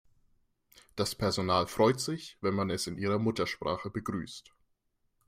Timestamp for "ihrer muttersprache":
2.97-3.91